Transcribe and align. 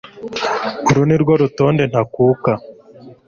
uru 0.89 1.01
nirwo 1.07 1.33
rutonde 1.41 1.83
ntakuka 1.91 2.51